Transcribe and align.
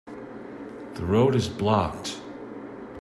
The 0.95 1.05
road 1.05 1.35
is 1.35 1.47
blocked. 1.47 2.19